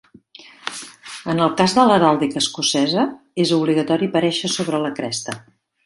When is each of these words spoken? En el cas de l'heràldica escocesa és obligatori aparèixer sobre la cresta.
En 1.33 1.41
el 1.47 1.51
cas 1.59 1.75
de 1.79 1.85
l'heràldica 1.91 2.43
escocesa 2.43 3.07
és 3.45 3.55
obligatori 3.61 4.13
aparèixer 4.13 4.53
sobre 4.59 4.85
la 4.87 4.95
cresta. 5.03 5.43